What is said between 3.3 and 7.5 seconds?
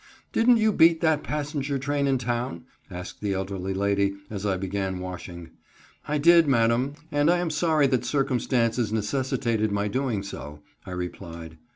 elderly lady, as I began washing. "I did, madam, and I